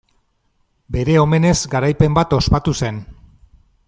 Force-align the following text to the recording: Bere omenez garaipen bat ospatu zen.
Bere 0.95 1.17
omenez 1.25 1.53
garaipen 1.75 2.17
bat 2.19 2.35
ospatu 2.41 2.77
zen. 2.83 2.99